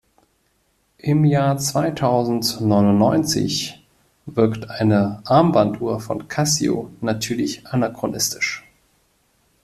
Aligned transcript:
Im 0.97 1.25
Jahr 1.25 1.59
zweitausendneunundneunzig 1.59 3.85
wirkt 4.25 4.67
eine 4.67 5.21
Armbanduhr 5.25 5.99
von 5.99 6.27
Casio 6.27 6.89
natürlich 7.01 7.67
anachronistisch. 7.67 8.65